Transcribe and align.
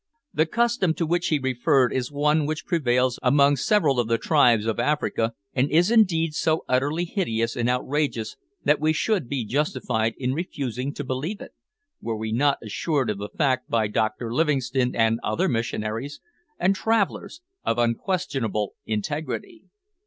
The 0.33 0.47
custom 0.47 0.95
to 0.95 1.05
which 1.05 1.27
he 1.27 1.37
referred 1.37 1.93
is 1.93 2.11
one 2.11 2.47
which 2.47 2.65
prevails 2.65 3.19
among 3.21 3.55
several 3.57 3.99
of 3.99 4.07
the 4.07 4.17
tribes 4.17 4.65
of 4.65 4.79
Africa, 4.79 5.33
and 5.53 5.69
is 5.69 5.91
indeed 5.91 6.33
so 6.33 6.65
utterly 6.67 7.05
hideous 7.05 7.55
and 7.55 7.69
outrageous 7.69 8.35
that 8.63 8.79
we 8.79 8.93
should 8.93 9.29
be 9.29 9.45
justified 9.45 10.15
in 10.17 10.33
refusing 10.33 10.91
to 10.95 11.03
believe 11.03 11.39
it, 11.39 11.51
were 12.01 12.17
we 12.17 12.31
not 12.31 12.57
assured 12.63 13.11
of 13.11 13.19
the 13.19 13.29
fact 13.29 13.69
by 13.69 13.85
Dr 13.87 14.33
Livingstone 14.33 14.95
and 14.95 15.19
other 15.23 15.47
missionaries 15.47 16.19
and 16.57 16.73
travellers 16.75 17.41
of 17.63 17.77
unquestionable 17.77 18.73
integrity. 18.87 19.65